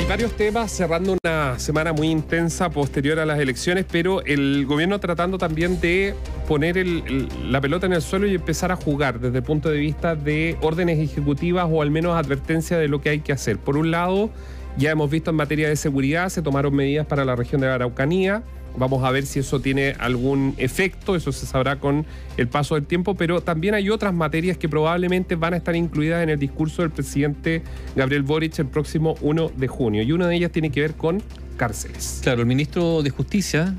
Hay 0.00 0.06
varios 0.06 0.32
temas 0.32 0.72
cerrando 0.72 1.14
una 1.22 1.58
semana 1.58 1.92
muy 1.92 2.08
intensa 2.08 2.70
posterior 2.70 3.18
a 3.18 3.26
las 3.26 3.38
elecciones, 3.38 3.84
pero 3.84 4.24
el 4.24 4.64
gobierno 4.64 4.98
tratando 4.98 5.36
también 5.36 5.78
de 5.78 6.14
poner 6.48 6.82
la 7.44 7.60
pelota 7.60 7.84
en 7.84 7.92
el 7.92 8.00
suelo 8.00 8.26
y 8.26 8.34
empezar 8.34 8.72
a 8.72 8.76
jugar 8.76 9.20
desde 9.20 9.36
el 9.36 9.44
punto 9.44 9.68
de 9.68 9.76
vista 9.76 10.16
de 10.16 10.56
órdenes 10.62 10.98
ejecutivas 10.98 11.68
o 11.70 11.82
al 11.82 11.90
menos 11.90 12.16
advertencia 12.16 12.78
de 12.78 12.88
lo 12.88 13.02
que 13.02 13.10
hay 13.10 13.20
que 13.20 13.32
hacer. 13.32 13.58
Por 13.58 13.76
un 13.76 13.90
lado, 13.90 14.30
ya 14.78 14.90
hemos 14.90 15.10
visto 15.10 15.32
en 15.32 15.36
materia 15.36 15.68
de 15.68 15.76
seguridad, 15.76 16.30
se 16.30 16.40
tomaron 16.40 16.74
medidas 16.74 17.06
para 17.06 17.26
la 17.26 17.36
región 17.36 17.60
de 17.60 17.66
la 17.66 17.74
Araucanía. 17.74 18.42
Vamos 18.76 19.04
a 19.04 19.10
ver 19.10 19.26
si 19.26 19.40
eso 19.40 19.60
tiene 19.60 19.94
algún 19.98 20.54
efecto, 20.56 21.16
eso 21.16 21.32
se 21.32 21.46
sabrá 21.46 21.76
con 21.76 22.06
el 22.36 22.48
paso 22.48 22.76
del 22.76 22.86
tiempo, 22.86 23.14
pero 23.14 23.40
también 23.40 23.74
hay 23.74 23.90
otras 23.90 24.14
materias 24.14 24.56
que 24.56 24.68
probablemente 24.68 25.34
van 25.34 25.54
a 25.54 25.56
estar 25.56 25.74
incluidas 25.74 26.22
en 26.22 26.30
el 26.30 26.38
discurso 26.38 26.82
del 26.82 26.90
presidente 26.90 27.62
Gabriel 27.96 28.22
Boric 28.22 28.58
el 28.58 28.66
próximo 28.66 29.16
1 29.20 29.52
de 29.56 29.68
junio. 29.68 30.02
Y 30.02 30.12
una 30.12 30.26
de 30.28 30.36
ellas 30.36 30.52
tiene 30.52 30.70
que 30.70 30.80
ver 30.80 30.94
con 30.94 31.22
cárceles. 31.56 32.20
Claro, 32.22 32.40
el 32.40 32.46
ministro 32.46 33.02
de 33.02 33.10
Justicia, 33.10 33.74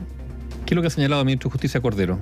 ¿qué 0.65 0.73
es 0.73 0.75
lo 0.75 0.81
que 0.81 0.87
ha 0.87 0.91
señalado 0.91 1.21
el 1.21 1.25
ministro 1.25 1.49
de 1.49 1.53
Justicia 1.53 1.81
Cordero? 1.81 2.19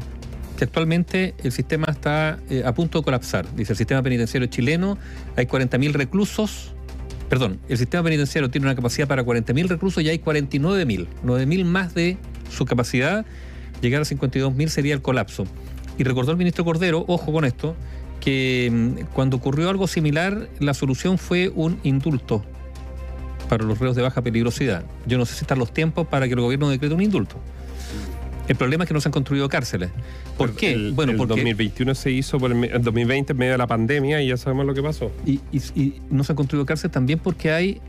Que 0.57 0.65
actualmente 0.65 1.35
el 1.43 1.51
sistema 1.51 1.87
está 1.89 2.39
eh, 2.49 2.63
a 2.65 2.73
punto 2.73 2.99
de 2.99 3.03
colapsar. 3.03 3.45
Dice 3.55 3.73
el 3.73 3.77
sistema 3.77 4.01
penitenciario 4.03 4.47
chileno, 4.47 4.97
hay 5.35 5.45
40.000 5.45 5.91
reclusos. 5.93 6.73
Perdón, 7.29 7.59
el 7.67 7.77
sistema 7.77 8.03
penitenciario 8.03 8.49
tiene 8.49 8.67
una 8.67 8.75
capacidad 8.75 9.07
para 9.07 9.25
40.000 9.25 9.67
reclusos 9.67 10.03
y 10.03 10.09
hay 10.09 10.19
49.000. 10.19 11.07
9.000 11.23 11.65
más 11.65 11.93
de 11.93 12.17
su 12.49 12.65
capacidad. 12.65 13.25
Llegar 13.81 14.01
a 14.01 14.05
52.000 14.05 14.67
sería 14.67 14.93
el 14.93 15.01
colapso. 15.01 15.45
Y 15.97 16.03
recordó 16.03 16.31
el 16.31 16.37
ministro 16.37 16.65
Cordero, 16.65 17.05
ojo 17.07 17.31
con 17.31 17.45
esto, 17.45 17.75
que 18.19 18.69
mm, 18.71 19.13
cuando 19.13 19.37
ocurrió 19.37 19.69
algo 19.69 19.87
similar, 19.87 20.49
la 20.59 20.73
solución 20.73 21.17
fue 21.17 21.51
un 21.55 21.79
indulto 21.83 22.43
para 23.49 23.63
los 23.63 23.79
reos 23.79 23.95
de 23.95 24.01
baja 24.01 24.21
peligrosidad. 24.21 24.83
Yo 25.07 25.17
no 25.17 25.25
sé 25.25 25.33
si 25.35 25.41
están 25.43 25.59
los 25.59 25.73
tiempos 25.73 26.07
para 26.07 26.27
que 26.27 26.33
el 26.33 26.39
gobierno 26.41 26.69
decrete 26.69 26.93
un 26.93 27.01
indulto. 27.01 27.35
El 28.47 28.55
problema 28.55 28.83
es 28.83 28.87
que 28.87 28.93
no 28.95 29.01
se 29.01 29.07
han 29.09 29.11
construido 29.13 29.47
cárceles. 29.47 29.91
¿Por 30.37 30.55
qué? 30.55 30.71
El, 30.73 30.93
bueno, 30.93 31.11
el 31.11 31.17
porque 31.17 31.33
2021 31.35 31.93
se 31.95 32.09
hizo 32.11 32.39
por 32.39 32.51
el, 32.51 32.57
me- 32.57 32.67
el 32.67 32.81
2020 32.81 33.33
en 33.33 33.37
medio 33.37 33.51
de 33.51 33.57
la 33.59 33.67
pandemia 33.67 34.21
y 34.23 34.27
ya 34.29 34.37
sabemos 34.37 34.65
lo 34.65 34.73
que 34.73 34.81
pasó. 34.81 35.11
y, 35.25 35.39
y- 35.51 35.61
y 35.79 36.01
no 36.09 36.23
se 36.23 36.31
han 36.31 36.35
construido 36.35 36.65
cárceles 36.65 36.91
también 36.91 37.19
porque 37.19 37.51
hay 37.51 37.79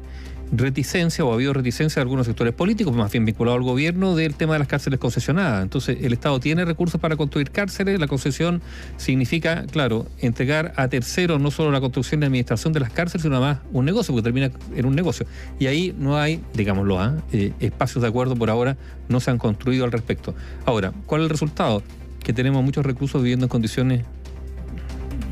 reticencia 0.52 1.24
o 1.24 1.30
ha 1.30 1.34
habido 1.34 1.52
reticencia 1.52 2.00
de 2.00 2.02
algunos 2.02 2.26
sectores 2.26 2.52
políticos, 2.52 2.94
más 2.94 3.10
bien 3.12 3.24
vinculados 3.24 3.58
al 3.58 3.64
gobierno, 3.64 4.16
del 4.16 4.34
tema 4.34 4.54
de 4.54 4.60
las 4.60 4.68
cárceles 4.68 4.98
concesionadas. 4.98 5.62
Entonces, 5.62 5.98
el 6.02 6.12
Estado 6.12 6.40
tiene 6.40 6.64
recursos 6.64 7.00
para 7.00 7.16
construir 7.16 7.50
cárceles, 7.50 8.00
la 8.00 8.08
concesión 8.08 8.60
significa, 8.96 9.64
claro, 9.70 10.06
entregar 10.18 10.72
a 10.76 10.88
terceros 10.88 11.40
no 11.40 11.50
solo 11.50 11.70
la 11.70 11.80
construcción 11.80 12.22
y 12.22 12.26
administración 12.26 12.72
de 12.72 12.80
las 12.80 12.90
cárceles, 12.90 13.22
sino 13.22 13.36
además 13.36 13.60
un 13.72 13.84
negocio, 13.84 14.12
porque 14.12 14.24
termina 14.24 14.50
en 14.74 14.86
un 14.86 14.94
negocio. 14.94 15.26
Y 15.58 15.66
ahí 15.66 15.94
no 15.98 16.16
hay, 16.16 16.40
digámoslo, 16.54 17.00
¿ah? 17.00 17.16
Eh, 17.32 17.52
espacios 17.60 18.02
de 18.02 18.08
acuerdo 18.08 18.34
por 18.36 18.50
ahora, 18.50 18.76
no 19.08 19.20
se 19.20 19.30
han 19.30 19.38
construido 19.38 19.84
al 19.84 19.92
respecto. 19.92 20.34
Ahora, 20.66 20.92
¿cuál 21.06 21.22
es 21.22 21.24
el 21.24 21.30
resultado? 21.30 21.82
Que 22.22 22.32
tenemos 22.32 22.62
muchos 22.64 22.84
reclusos 22.84 23.22
viviendo 23.22 23.46
en 23.46 23.50
condiciones 23.50 24.04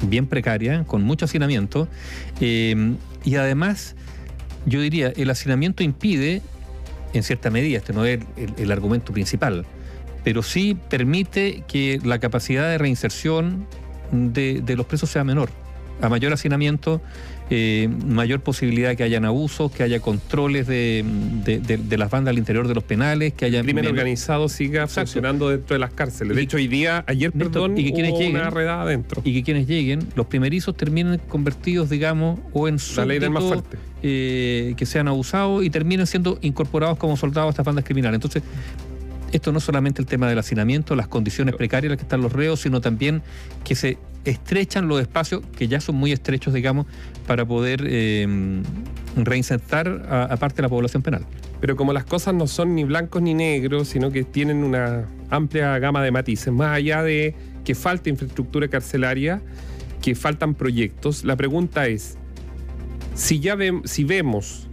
bien 0.06 0.27
precaria, 0.27 0.84
con 0.84 1.02
mucho 1.02 1.24
hacinamiento, 1.24 1.89
eh, 2.41 2.94
y 3.24 3.34
además, 3.34 3.96
yo 4.69 4.80
diría, 4.80 5.12
el 5.16 5.30
hacinamiento 5.30 5.83
impide, 5.83 6.42
en 7.12 7.22
cierta 7.22 7.50
medida, 7.50 7.78
este 7.78 7.92
no 7.92 8.05
es 8.05 8.20
el, 8.36 8.55
el 8.58 8.72
argumento 8.72 9.12
principal, 9.12 9.64
pero 10.24 10.42
sí 10.42 10.77
permite 10.91 11.64
que 11.66 12.00
la 12.05 12.19
capacidad 12.19 12.69
de 12.69 12.78
reinserción 12.78 13.66
de, 14.12 14.61
de 14.64 14.77
los 14.77 14.86
presos 14.86 15.11
sea 15.11 15.24
menor. 15.24 15.50
A 16.00 16.08
mayor 16.08 16.33
hacinamiento, 16.33 17.00
eh, 17.50 17.89
mayor 18.06 18.39
posibilidad 18.41 18.94
que 18.94 19.02
hayan 19.02 19.24
abusos, 19.24 19.72
que 19.72 19.83
haya 19.83 19.98
controles 19.98 20.66
de, 20.69 21.05
de- 21.44 21.58
de- 21.58 21.77
de 21.78 21.98
las 21.98 22.08
bandas 22.08 22.30
al 22.30 22.39
interior 22.39 22.69
de 22.69 22.74
los 22.74 22.84
penales, 22.84 23.33
que 23.33 23.46
haya 23.46 23.58
El 23.58 23.64
crimen 23.64 23.84
organizado 23.86 24.48
siga 24.48 24.83
Exacto. 24.84 25.08
funcionando 25.08 25.48
dentro 25.48 25.74
de 25.74 25.80
las 25.80 25.92
cárceles. 25.92 26.36
De 26.36 26.42
Y- 26.42 26.45
hecho, 26.45 26.57
hoy 26.58 26.68
día, 26.68 27.02
ayer, 27.08 27.34
Néstor, 27.34 27.51
perdón, 27.52 27.78
y 27.78 27.84
que 27.86 27.92
quienes 27.95 28.12
hubo 28.12 28.20
lleguen- 28.20 28.36
una 28.42 28.51
redada 28.51 28.83
adentro. 28.83 29.23
y 29.24 29.33
que 29.34 29.42
quienes 29.42 29.67
lleguen, 29.67 30.07
los 30.14 30.27
primerizos 30.27 30.77
terminen 30.77 31.20
convertidos, 31.28 31.90
digamos, 31.90 32.39
o 32.52 32.68
en 32.68 32.77
La 32.96 33.05
ley 33.05 33.18
del 33.18 33.30
más 33.30 33.42
súbditos, 33.42 33.64
fuerte. 33.67 33.88
Eh, 34.03 34.75
que 34.77 34.86
sean 34.86 35.09
abusados 35.09 35.64
y 35.64 35.70
terminen 35.70 36.07
siendo 36.07 36.39
incorporados 36.42 36.98
como 36.98 37.17
soldados 37.17 37.48
a 37.48 37.51
estas 37.51 37.67
bandas 37.67 37.85
criminales. 37.85 38.17
Entonces, 38.17 38.42
esto 39.33 39.53
no 39.53 39.59
es 39.59 39.64
solamente 39.64 40.01
el 40.01 40.07
tema 40.07 40.29
del 40.29 40.39
hacinamiento, 40.39 40.97
las 40.97 41.09
condiciones 41.09 41.55
precarias 41.55 41.85
en 41.85 41.91
las 41.91 41.98
que 41.98 42.05
están 42.05 42.23
los 42.23 42.33
reos, 42.33 42.61
sino 42.61 42.81
también 42.81 43.23
que 43.64 43.75
se 43.75 43.98
estrechan 44.25 44.89
los 44.89 45.01
espacios, 45.01 45.42
que 45.57 45.69
ya 45.69 45.81
son 45.81 45.97
muy 45.97 46.13
estrechos, 46.13 46.55
digamos, 46.55 46.87
para 47.27 47.45
poder 47.45 47.83
eh, 47.87 48.27
reinsertar 49.17 50.07
a, 50.08 50.25
a 50.25 50.37
parte 50.37 50.57
de 50.57 50.63
la 50.63 50.69
población 50.69 51.03
penal. 51.03 51.25
Pero 51.61 51.77
como 51.77 51.92
las 51.92 52.05
cosas 52.05 52.35
no 52.35 52.47
son 52.47 52.75
ni 52.75 52.85
blancos 52.85 53.20
ni 53.20 53.35
negros, 53.35 53.89
sino 53.89 54.11
que 54.11 54.25
tienen 54.25 54.64
una 54.64 55.07
amplia 55.31 55.79
gama 55.79 56.03
de 56.03 56.11
matices, 56.11 56.53
más 56.53 56.77
allá 56.77 57.03
de 57.03 57.35
que 57.64 57.75
falta 57.75 58.08
infraestructura 58.08 58.69
carcelaria, 58.69 59.42
que 60.01 60.14
faltan 60.14 60.55
proyectos, 60.55 61.25
la 61.25 61.37
pregunta 61.37 61.87
es, 61.89 62.17
si 63.18 63.40
ya 63.40 63.56
si 63.84 64.05
vemos 64.05 64.68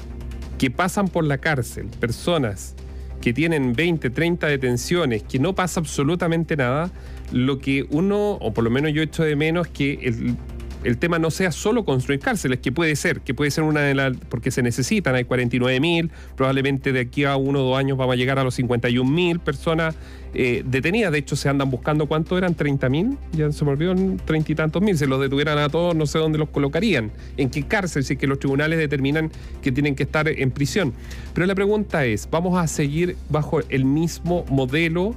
que 0.59 0.69
pasan 0.69 1.07
por 1.07 1.23
la 1.23 1.39
cárcel 1.39 1.88
personas 2.00 2.75
que 3.19 3.33
tienen 3.33 3.73
20, 3.73 4.11
30 4.11 4.45
detenciones, 4.45 5.23
que 5.23 5.39
no 5.39 5.56
pasa 5.56 5.79
absolutamente 5.79 6.55
nada, 6.55 6.91
lo 7.31 7.57
que 7.57 7.88
uno, 7.89 8.34
o 8.34 8.53
por 8.53 8.63
lo 8.63 8.69
menos 8.69 8.94
yo 8.94 9.01
echo 9.01 9.23
de 9.23 9.35
menos, 9.35 9.67
que 9.67 9.94
el, 10.03 10.38
el 10.84 11.00
tema 11.00 11.17
no 11.17 11.31
sea 11.31 11.51
solo 11.51 11.85
construir 11.85 12.19
cárceles, 12.19 12.59
que 12.59 12.72
puede 12.72 12.95
ser, 12.95 13.22
que 13.22 13.34
puede 13.34 13.50
ser 13.50 13.63
una 13.63 13.81
de 13.81 13.95
las, 13.95 14.16
porque 14.29 14.51
se 14.51 14.61
necesitan, 14.61 15.16
hay 15.16 15.23
49 15.23 15.79
mil, 15.79 16.11
probablemente 16.38 16.94
de 16.94 17.00
aquí 17.00 17.23
a 17.23 17.35
uno 17.35 17.61
o 17.61 17.69
dos 17.69 17.79
años 17.79 17.97
vamos 17.97 18.13
a 18.13 18.16
llegar 18.16 18.38
a 18.38 18.44
los 18.44 18.53
51 18.53 19.09
mil 19.09 19.39
personas 19.39 19.95
eh, 20.35 20.63
detenidas, 20.66 21.12
de 21.12 21.19
hecho 21.19 21.35
se 21.35 21.50
andan 21.50 21.72
buscando, 21.72 22.07
¿cuánto 22.07 22.38
eran? 22.38 22.56
30 22.56 22.90
mil, 22.90 23.18
ya 23.31 23.51
se 23.51 23.66
olvidó, 23.66 23.96
30 24.25 24.51
y 24.51 24.56
tantos 24.56 24.81
mil, 24.81 24.97
se 24.97 25.07
los 25.07 25.19
detuvieran 25.19 25.57
a 25.57 25.69
todos, 25.69 25.96
no 25.96 26.06
sé 26.06 26.19
dónde 26.19 26.38
los 26.38 26.50
colocarían, 26.50 27.12
en 27.38 27.50
qué 27.50 27.63
cárcel, 27.63 28.03
si 28.03 28.13
es 28.13 28.19
que 28.19 28.28
los 28.28 28.40
tribunales 28.40 28.78
determinan 28.78 29.31
que 29.62 29.72
tienen 29.72 29.96
que 29.96 30.03
estar 30.03 30.28
en 30.28 30.51
prisión. 30.51 30.94
Pero 31.34 31.47
la 31.47 31.56
pregunta 31.56 32.06
es, 32.06 32.28
¿vamos 32.29 32.57
a 32.57 32.68
seguir 32.68 33.16
bajo 33.29 33.62
el 33.69 33.85
mismo 33.85 34.46
modelo? 34.50 35.16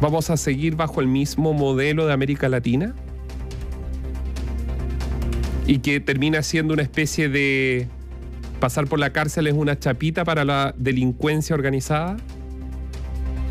¿Vamos 0.00 0.30
a 0.30 0.36
seguir 0.36 0.74
bajo 0.74 1.00
el 1.00 1.06
mismo 1.06 1.52
modelo 1.52 2.06
de 2.06 2.12
América 2.12 2.48
Latina? 2.48 2.94
y 5.66 5.78
que 5.78 6.00
termina 6.00 6.42
siendo 6.42 6.74
una 6.74 6.82
especie 6.82 7.28
de 7.28 7.88
pasar 8.60 8.86
por 8.86 8.98
la 8.98 9.10
cárcel 9.10 9.46
es 9.46 9.54
una 9.54 9.78
chapita 9.78 10.24
para 10.24 10.44
la 10.44 10.74
delincuencia 10.76 11.54
organizada. 11.54 12.16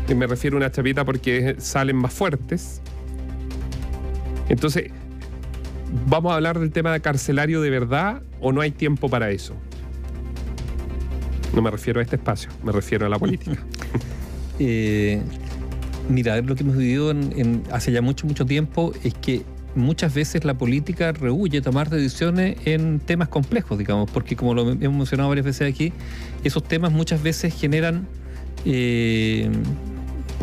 Me 0.08 0.26
refiero 0.26 0.56
a 0.56 0.58
una 0.58 0.70
chapita 0.70 1.04
porque 1.04 1.56
salen 1.58 1.96
más 1.96 2.12
fuertes. 2.12 2.80
Entonces, 4.48 4.90
¿vamos 6.06 6.32
a 6.32 6.36
hablar 6.36 6.58
del 6.58 6.70
tema 6.70 6.98
carcelario 7.00 7.62
de 7.62 7.70
verdad 7.70 8.22
o 8.40 8.52
no 8.52 8.60
hay 8.60 8.70
tiempo 8.70 9.08
para 9.08 9.30
eso? 9.30 9.54
No 11.54 11.62
me 11.62 11.70
refiero 11.70 12.00
a 12.00 12.02
este 12.02 12.16
espacio, 12.16 12.50
me 12.62 12.72
refiero 12.72 13.06
a 13.06 13.08
la 13.08 13.18
política. 13.18 13.56
Eh, 14.60 15.20
mira, 16.08 16.40
lo 16.40 16.54
que 16.54 16.62
hemos 16.62 16.76
vivido 16.76 17.12
hace 17.72 17.90
ya 17.90 18.00
mucho, 18.00 18.24
mucho 18.24 18.46
tiempo 18.46 18.92
es 19.02 19.12
que 19.12 19.42
muchas 19.74 20.14
veces 20.14 20.44
la 20.44 20.54
política 20.54 21.10
rehuye 21.10 21.60
tomar 21.60 21.90
decisiones 21.90 22.56
en 22.64 23.00
temas 23.00 23.28
complejos, 23.28 23.76
digamos, 23.78 24.08
porque 24.10 24.36
como 24.36 24.54
lo 24.54 24.70
hemos 24.70 24.96
mencionado 24.96 25.28
varias 25.28 25.46
veces 25.46 25.68
aquí, 25.72 25.92
esos 26.44 26.62
temas 26.62 26.92
muchas 26.92 27.20
veces 27.20 27.52
generan 27.52 28.06
eh, 28.64 29.50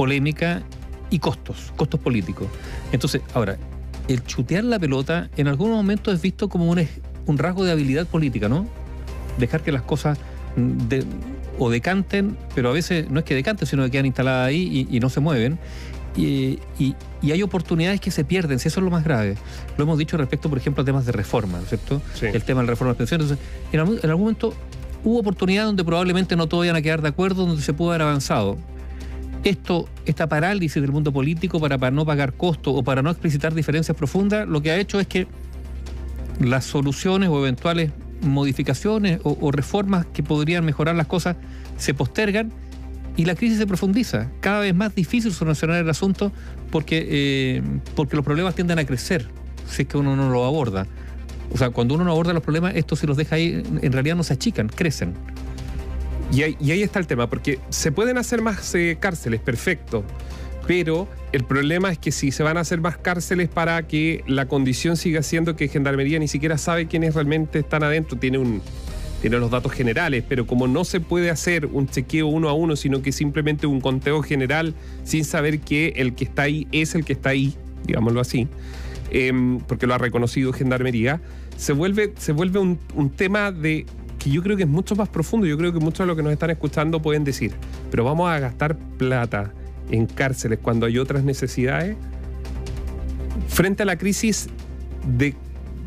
polémica 0.01 0.63
y 1.11 1.19
costos, 1.19 1.71
costos 1.75 1.99
políticos. 1.99 2.47
Entonces, 2.91 3.21
ahora, 3.35 3.57
el 4.07 4.23
chutear 4.23 4.63
la 4.63 4.79
pelota 4.79 5.29
en 5.37 5.47
algunos 5.47 5.75
momentos 5.75 6.13
es 6.15 6.21
visto 6.21 6.49
como 6.49 6.69
un, 6.71 6.87
un 7.27 7.37
rasgo 7.37 7.63
de 7.63 7.71
habilidad 7.71 8.07
política, 8.07 8.49
¿no? 8.49 8.65
Dejar 9.37 9.61
que 9.61 9.71
las 9.71 9.83
cosas 9.83 10.17
de- 10.55 11.05
o 11.59 11.69
decanten, 11.69 12.35
pero 12.55 12.69
a 12.69 12.71
veces 12.73 13.09
no 13.11 13.19
es 13.19 13.25
que 13.25 13.35
decanten, 13.35 13.67
sino 13.67 13.83
que 13.83 13.91
quedan 13.91 14.07
instaladas 14.07 14.47
ahí 14.47 14.87
y, 14.89 14.97
y 14.97 14.99
no 14.99 15.09
se 15.09 15.19
mueven. 15.19 15.59
Y, 16.17 16.57
y- 16.79 16.95
y 17.21 17.31
hay 17.31 17.43
oportunidades 17.43 18.01
que 18.01 18.09
se 18.09 18.23
pierden, 18.25 18.57
si 18.57 18.67
eso 18.69 18.79
es 18.79 18.83
lo 18.83 18.89
más 18.89 19.03
grave. 19.03 19.35
Lo 19.77 19.83
hemos 19.83 19.97
dicho 19.99 20.17
respecto, 20.17 20.49
por 20.49 20.57
ejemplo, 20.57 20.81
a 20.81 20.85
temas 20.85 21.05
de 21.05 21.11
reforma, 21.11 21.57
¿no 21.59 21.63
es 21.63 21.69
cierto? 21.69 22.01
Sí. 22.15 22.25
El 22.25 22.43
tema 22.43 22.61
de 22.61 22.65
la 22.67 22.71
reforma 22.71 22.93
de 22.93 22.93
las 22.93 22.97
pensiones. 23.09 23.29
Entonces, 23.29 23.47
en, 23.71 23.79
algún, 23.79 23.99
en 24.01 24.09
algún 24.09 24.23
momento 24.23 24.53
hubo 25.03 25.19
oportunidades 25.19 25.67
donde 25.67 25.83
probablemente 25.83 26.35
no 26.35 26.47
todos 26.47 26.65
iban 26.65 26.77
a 26.77 26.81
quedar 26.81 27.01
de 27.01 27.09
acuerdo, 27.09 27.45
donde 27.45 27.61
se 27.61 27.73
pudo 27.73 27.89
haber 27.91 28.01
avanzado. 28.03 28.57
Esto, 29.43 29.89
esta 30.05 30.29
parálisis 30.29 30.81
del 30.81 30.91
mundo 30.91 31.11
político 31.11 31.59
para, 31.59 31.77
para 31.77 31.91
no 31.91 32.05
pagar 32.05 32.33
costos 32.33 32.73
o 32.77 32.83
para 32.83 33.01
no 33.01 33.09
explicitar 33.09 33.53
diferencias 33.53 33.97
profundas, 33.97 34.47
lo 34.47 34.61
que 34.61 34.71
ha 34.71 34.77
hecho 34.77 34.99
es 34.99 35.07
que 35.07 35.27
las 36.39 36.65
soluciones 36.65 37.29
o 37.29 37.39
eventuales 37.39 37.91
modificaciones 38.21 39.19
o, 39.23 39.51
reformas 39.51 40.05
que 40.13 40.23
podrían 40.23 40.63
mejorar 40.63 40.95
las 40.95 41.07
cosas 41.07 41.37
se 41.77 41.93
postergan 41.93 42.51
y 43.17 43.25
la 43.25 43.35
crisis 43.35 43.57
se 43.57 43.67
profundiza. 43.67 44.29
Cada 44.39 44.59
vez 44.59 44.75
más 44.75 44.93
difícil 44.95 45.33
solucionar 45.33 45.81
el 45.81 45.89
asunto 45.89 46.31
porque, 46.69 47.07
eh, 47.09 47.63
porque 47.95 48.15
los 48.15 48.23
problemas 48.23 48.55
tienden 48.55 48.79
a 48.79 48.85
crecer 48.85 49.27
si 49.67 49.83
es 49.83 49.87
que 49.87 49.97
uno 49.97 50.15
no 50.15 50.29
lo 50.29 50.45
aborda. 50.45 50.85
O 51.53 51.57
sea, 51.57 51.69
cuando 51.71 51.95
uno 51.95 52.03
no 52.03 52.11
aborda 52.11 52.31
los 52.33 52.43
problemas, 52.43 52.75
estos 52.75 52.99
si 52.99 53.07
los 53.07 53.17
deja 53.17 53.35
ahí, 53.35 53.61
en 53.81 53.91
realidad 53.91 54.15
no 54.15 54.23
se 54.23 54.33
achican, 54.33 54.67
crecen. 54.69 55.13
Y 56.31 56.43
ahí, 56.43 56.81
está 56.81 56.99
el 56.99 57.07
tema, 57.07 57.29
porque 57.29 57.59
se 57.69 57.91
pueden 57.91 58.17
hacer 58.17 58.41
más 58.41 58.73
eh, 58.73 58.97
cárceles, 58.99 59.41
perfecto. 59.41 60.03
Pero 60.65 61.07
el 61.33 61.43
problema 61.43 61.91
es 61.91 61.97
que 61.97 62.11
si 62.11 62.31
se 62.31 62.43
van 62.43 62.55
a 62.55 62.61
hacer 62.61 62.79
más 62.79 62.97
cárceles 62.97 63.49
para 63.49 63.85
que 63.87 64.23
la 64.27 64.47
condición 64.47 64.95
siga 64.95 65.23
siendo 65.23 65.55
que 65.57 65.67
Gendarmería 65.67 66.19
ni 66.19 66.29
siquiera 66.29 66.57
sabe 66.57 66.87
quiénes 66.87 67.15
realmente 67.15 67.59
están 67.59 67.83
adentro, 67.83 68.17
tiene 68.17 68.37
los 69.23 69.51
datos 69.51 69.73
generales, 69.73 70.23
pero 70.27 70.47
como 70.47 70.67
no 70.67 70.85
se 70.85 71.01
puede 71.01 71.29
hacer 71.29 71.65
un 71.65 71.89
chequeo 71.89 72.27
uno 72.27 72.47
a 72.47 72.53
uno, 72.53 72.77
sino 72.77 73.01
que 73.01 73.11
simplemente 73.11 73.67
un 73.67 73.81
conteo 73.81 74.21
general 74.21 74.73
sin 75.03 75.25
saber 75.25 75.59
que 75.59 75.93
el 75.97 76.15
que 76.15 76.23
está 76.23 76.43
ahí 76.43 76.67
es 76.71 76.95
el 76.95 77.03
que 77.03 77.13
está 77.13 77.31
ahí, 77.31 77.53
digámoslo 77.85 78.21
así, 78.21 78.47
em, 79.09 79.59
porque 79.59 79.85
lo 79.85 79.95
ha 79.95 79.97
reconocido 79.97 80.53
Gendarmería, 80.53 81.19
se 81.57 81.73
vuelve, 81.73 82.13
un 82.95 83.09
tema 83.09 83.51
de 83.51 83.85
que 84.21 84.29
yo 84.29 84.43
creo 84.43 84.55
que 84.55 84.63
es 84.63 84.69
mucho 84.69 84.95
más 84.95 85.09
profundo. 85.09 85.47
Yo 85.47 85.57
creo 85.57 85.73
que 85.73 85.79
muchos 85.79 85.99
de 85.99 86.05
los 86.05 86.15
que 86.15 86.21
nos 86.21 86.31
están 86.31 86.51
escuchando 86.51 87.01
pueden 87.01 87.23
decir, 87.23 87.53
pero 87.89 88.03
vamos 88.03 88.29
a 88.29 88.39
gastar 88.39 88.77
plata 88.77 89.51
en 89.89 90.05
cárceles 90.05 90.59
cuando 90.61 90.85
hay 90.85 90.99
otras 90.99 91.23
necesidades. 91.23 91.97
Frente 93.47 93.83
a 93.83 93.85
la 93.85 93.97
crisis 93.97 94.47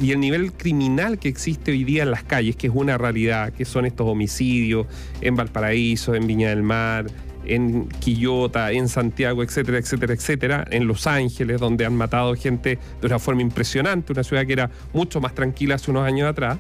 y 0.01 0.11
el 0.11 0.19
nivel 0.19 0.53
criminal 0.53 1.19
que 1.21 1.29
existe 1.29 1.71
hoy 1.71 1.85
día 1.85 2.03
en 2.03 2.11
las 2.11 2.25
calles, 2.25 2.57
que 2.57 2.67
es 2.67 2.73
una 2.75 2.99
realidad, 2.99 3.53
que 3.53 3.65
son 3.65 3.87
estos 3.87 4.09
homicidios 4.09 4.87
en 5.21 5.37
Valparaíso, 5.37 6.17
en 6.17 6.27
Viña 6.27 6.49
del 6.49 6.65
Mar, 6.65 7.07
en 7.47 7.89
Quillota, 7.89 8.73
en 8.73 8.89
Santiago, 8.89 9.45
etcétera, 9.45 9.79
etcétera, 9.79 10.15
etcétera, 10.15 10.65
en 10.71 10.89
Los 10.89 11.07
Ángeles, 11.07 11.61
donde 11.61 11.87
han 11.87 11.95
matado 11.95 12.35
gente 12.35 12.81
de 13.01 13.07
una 13.07 13.21
forma 13.21 13.43
impresionante, 13.43 14.13
una 14.13 14.25
ciudad 14.25 14.45
que 14.45 14.55
era 14.55 14.71
mucho 14.93 15.21
más 15.21 15.35
tranquila 15.35 15.77
hace 15.77 15.93
unos 15.93 16.05
años 16.05 16.29
atrás, 16.29 16.59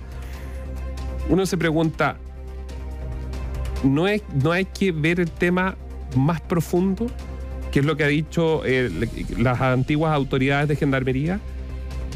uno 1.29 1.47
se 1.47 1.57
pregunta, 1.57 2.17
¿no, 3.83 4.09
es, 4.09 4.23
no 4.43 4.53
hay 4.53 4.65
que 4.65 4.93
ver 4.93 5.21
el 5.21 5.31
tema 5.31 5.77
más 6.17 6.41
profundo? 6.41 7.07
que 7.75 7.81
es 7.81 7.87
lo 7.87 7.97
que 7.97 8.05
ha 8.05 8.09
dicho 8.09 8.65
eh, 8.65 8.89
las 9.37 9.61
antiguas 9.61 10.15
autoridades 10.15 10.69
de 10.69 10.77
Gendarmería? 10.77 11.41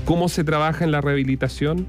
¿Cómo 0.04 0.28
se 0.28 0.44
trabaja 0.44 0.84
en 0.84 0.92
la 0.92 1.00
rehabilitación? 1.00 1.84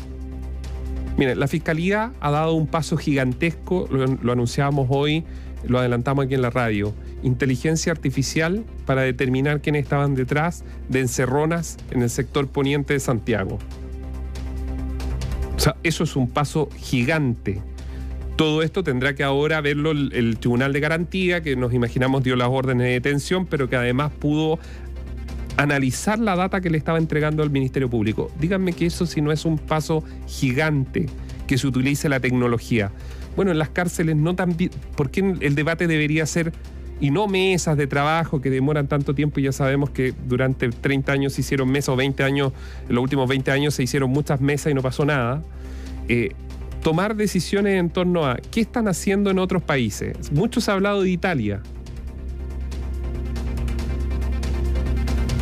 Mire, 1.17 1.35
la 1.35 1.47
Fiscalía 1.47 2.11
ha 2.19 2.31
dado 2.31 2.53
un 2.53 2.65
paso 2.65 2.97
gigantesco, 2.97 3.87
lo, 3.91 4.31
anunciábamos 4.31 4.87
hoy, 4.89 5.23
lo 5.67 5.77
adelantamos 5.77 6.25
aquí 6.25 6.33
en 6.33 6.41
la 6.41 6.49
radio, 6.49 6.95
inteligencia 7.21 7.91
artificial 7.91 8.65
para 8.87 9.03
determinar 9.03 9.61
quiénes 9.61 9.83
estaban 9.83 10.15
detrás 10.15 10.63
de 10.87 11.01
encerronas 11.01 11.77
en 11.91 12.01
el 12.01 12.09
sector 12.09 12.47
poniente 12.47 12.93
de 12.93 12.99
Santiago. 12.99 13.59
O 15.59 15.61
sea, 15.61 15.75
eso 15.83 16.05
es 16.05 16.15
un 16.15 16.29
paso 16.29 16.69
gigante. 16.77 17.61
Todo 18.37 18.63
esto 18.63 18.81
tendrá 18.81 19.13
que 19.13 19.25
ahora 19.25 19.59
verlo 19.59 19.91
el, 19.91 20.37
Tribunal 20.39 20.71
de 20.71 20.79
Garantía, 20.79 21.41
que 21.41 21.57
nos 21.57 21.73
imaginamos 21.73 22.23
dio 22.23 22.37
las 22.37 22.47
órdenes 22.47 22.87
de 22.87 22.93
detención, 22.93 23.45
pero 23.45 23.67
que 23.67 23.75
además 23.75 24.13
pudo 24.17 24.57
analizar 25.57 26.17
la 26.17 26.37
data 26.37 26.61
que 26.61 26.69
le 26.69 26.77
estaba 26.77 26.97
entregando 26.97 27.43
al 27.43 27.49
Ministerio 27.49 27.89
Público. 27.89 28.31
Díganme 28.39 28.71
que 28.71 28.85
eso 28.85 29.05
si 29.05 29.19
no 29.19 29.33
es 29.33 29.43
un 29.43 29.57
paso 29.57 30.01
gigante 30.27 31.07
que 31.45 31.57
se 31.57 31.67
utilice 31.67 32.07
la 32.07 32.21
tecnología. 32.21 32.93
Bueno, 33.35 33.51
en 33.51 33.59
las 33.59 33.67
cárceles 33.67 34.15
no 34.15 34.35
tan... 34.35 34.55
¿Por 34.95 35.11
qué 35.11 35.35
el 35.41 35.55
debate 35.55 35.87
debería 35.87 36.25
ser 36.25 36.53
y 36.99 37.11
no 37.11 37.27
mesas 37.27 37.77
de 37.77 37.87
trabajo 37.87 38.41
que 38.41 38.49
demoran 38.49 38.87
tanto 38.87 39.15
tiempo 39.15 39.39
y 39.39 39.43
ya 39.43 39.51
sabemos 39.51 39.89
que 39.89 40.13
durante 40.27 40.69
30 40.69 41.11
años 41.11 41.33
se 41.33 41.41
hicieron 41.41 41.69
mesas 41.71 41.89
o 41.89 41.95
20 41.95 42.23
años, 42.23 42.51
en 42.87 42.95
los 42.95 43.01
últimos 43.01 43.29
20 43.29 43.51
años 43.51 43.73
se 43.73 43.83
hicieron 43.83 44.09
muchas 44.09 44.41
mesas 44.41 44.71
y 44.71 44.73
no 44.73 44.81
pasó 44.81 45.05
nada. 45.05 45.41
Eh, 46.07 46.33
tomar 46.81 47.15
decisiones 47.15 47.79
en 47.79 47.89
torno 47.89 48.25
a 48.25 48.37
qué 48.37 48.61
están 48.61 48.87
haciendo 48.87 49.29
en 49.29 49.39
otros 49.39 49.61
países. 49.63 50.31
Muchos 50.31 50.67
han 50.69 50.75
hablado 50.75 51.03
de 51.03 51.09
Italia. 51.09 51.61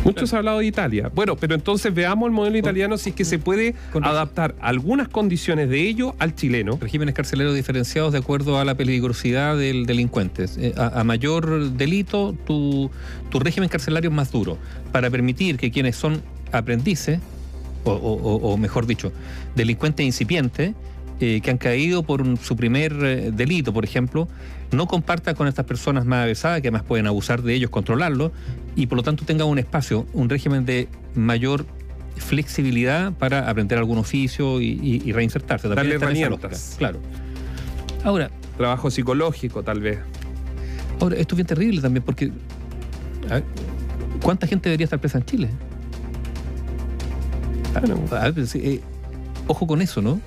Muchos 0.08 0.32
han 0.32 0.38
hablado 0.38 0.58
de 0.58 0.66
Italia. 0.66 1.10
Bueno, 1.14 1.36
pero 1.36 1.54
entonces 1.54 1.92
veamos 1.92 2.28
el 2.28 2.32
modelo 2.32 2.58
italiano 2.58 2.96
si 2.98 3.10
es 3.10 3.16
que 3.16 3.24
se 3.24 3.38
puede 3.38 3.74
adaptar 4.02 4.54
algunas 4.60 5.08
condiciones 5.08 5.68
de 5.68 5.86
ello 5.88 6.14
al 6.18 6.34
chileno. 6.34 6.78
Regímenes 6.80 7.14
carceleros 7.14 7.54
diferenciados 7.54 8.12
de 8.12 8.18
acuerdo 8.18 8.58
a 8.58 8.64
la 8.64 8.74
peligrosidad 8.74 9.56
del 9.56 9.86
delincuente. 9.86 10.46
Eh, 10.56 10.74
a, 10.76 11.04
mayor 11.04 11.70
delito, 11.72 12.34
tu, 12.46 12.90
régimen 13.32 13.68
carcelario 13.68 14.10
es 14.10 14.16
más 14.16 14.32
duro. 14.32 14.58
Para 14.92 15.10
permitir 15.10 15.58
que 15.58 15.70
quienes 15.70 15.96
son 15.96 16.22
aprendices, 16.52 17.20
o 17.84 18.56
mejor 18.58 18.86
dicho, 18.86 19.12
delincuentes 19.54 20.04
incipientes, 20.04 20.74
eh, 21.20 21.40
que 21.40 21.50
han 21.50 21.58
caído 21.58 22.04
por 22.04 22.38
su 22.38 22.54
primer 22.54 22.92
eh, 23.02 23.32
delito, 23.32 23.72
por 23.72 23.84
ejemplo, 23.84 24.28
no 24.70 24.86
comparta 24.86 25.34
con 25.34 25.48
estas 25.48 25.66
personas 25.66 26.04
más 26.04 26.22
avesadas, 26.22 26.60
que 26.60 26.68
además 26.68 26.84
pueden 26.84 27.08
abusar 27.08 27.42
de 27.42 27.54
ellos, 27.54 27.72
controlarlo, 27.72 28.30
y 28.78 28.86
por 28.86 28.96
lo 28.96 29.02
tanto 29.02 29.24
tenga 29.24 29.44
un 29.44 29.58
espacio, 29.58 30.06
un 30.12 30.28
régimen 30.28 30.64
de 30.64 30.86
mayor 31.16 31.66
flexibilidad 32.16 33.12
para 33.12 33.50
aprender 33.50 33.76
algún 33.76 33.98
oficio 33.98 34.60
y, 34.60 35.10
reinsertarse. 35.10 35.66
Darle 35.66 35.96
herramientas. 35.96 36.76
Claro. 36.78 37.00
Ahora. 38.04 38.30
Trabajo 38.56 38.88
psicológico, 38.88 39.64
tal 39.64 39.80
vez. 39.80 39.98
Ahora, 41.00 41.16
esto 41.16 41.34
es 41.34 41.38
bien 41.38 41.46
terrible 41.48 41.80
también, 41.80 42.04
porque. 42.04 42.30
¿Cuánta 44.22 44.46
gente 44.46 44.68
debería 44.68 44.84
estar 44.84 45.00
presa 45.00 45.18
en 45.18 45.24
Chile? 45.24 45.50
Pues, 48.34 48.54
eh, 48.54 48.80
ojo 49.48 49.66
con 49.66 49.82
eso, 49.82 50.00
¿no? 50.00 50.20